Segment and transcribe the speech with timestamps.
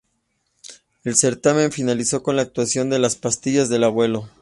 [1.03, 4.27] El certamen finalizó con la actuación de Las Pastillas del Abuelo.